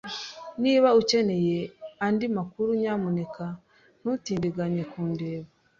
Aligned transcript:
Niba 0.63 0.89
ukeneye 1.01 1.59
andi 2.05 2.25
makuru, 2.37 2.69
nyamuneka 2.81 3.45
ntutindiganye 3.99 4.83
kundeba. 4.91 5.47